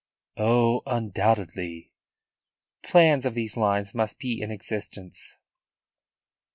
[0.39, 1.91] "Oh, undoubtedly."
[2.81, 5.37] "Plans of these lines must be in existence."